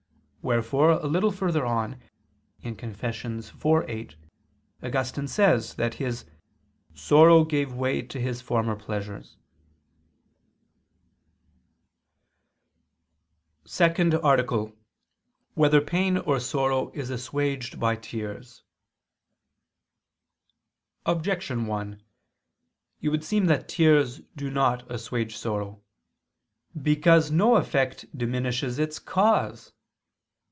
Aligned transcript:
Wherefore 0.43 0.89
a 0.89 1.05
little 1.05 1.29
further 1.31 1.67
on 1.67 2.01
(Confess. 2.63 3.23
iv, 3.23 3.85
8) 3.87 4.15
Augustine 4.81 5.27
says 5.27 5.75
that 5.75 5.93
his 5.93 6.25
"sorrow 6.95 7.45
gave 7.45 7.75
way 7.75 8.01
to 8.01 8.19
his 8.19 8.41
former 8.41 8.75
pleasures."________________________ 8.75 9.37
SECOND 13.69 14.15
ARTICLE 14.15 14.57
[I 14.57 14.61
II, 14.61 14.67
Q. 14.69 14.75
38, 14.77 14.85
Art. 14.87 15.55
2] 15.55 15.61
Whether 15.61 15.81
Pain 15.81 16.17
or 16.17 16.39
Sorrow 16.39 16.89
Is 16.95 17.11
Assuaged 17.11 17.79
by 17.79 17.95
Tears? 17.95 18.63
Objection 21.05 21.67
1: 21.67 22.01
It 22.99 23.09
would 23.09 23.23
seem 23.23 23.45
that 23.45 23.69
tears 23.69 24.21
do 24.35 24.49
not 24.49 24.89
assuage 24.91 25.37
sorrow. 25.37 25.83
Because 26.75 27.29
no 27.29 27.57
effect 27.57 28.07
diminishes 28.17 28.79
its 28.79 28.97
cause. 28.97 29.71